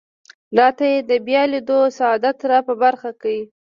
راته 0.57 0.85
دې 0.91 0.93
د 1.09 1.11
بیا 1.27 1.43
لیدو 1.51 1.79
سعادت 1.97 2.37
را 2.49 2.59
په 2.67 2.73
برخه 2.83 3.09
کړي. 3.21 3.41